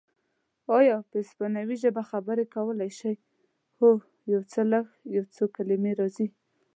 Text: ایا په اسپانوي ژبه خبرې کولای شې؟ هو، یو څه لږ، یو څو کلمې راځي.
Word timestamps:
ایا 0.77 0.97
په 1.09 1.15
اسپانوي 1.23 1.75
ژبه 1.83 2.03
خبرې 2.11 2.45
کولای 2.55 2.91
شې؟ 2.99 3.13
هو، 3.77 3.89
یو 4.33 4.41
څه 4.51 4.61
لږ، 4.71 4.85
یو 5.15 5.23
څو 5.35 5.43
کلمې 5.55 5.91
راځي. 5.99 6.27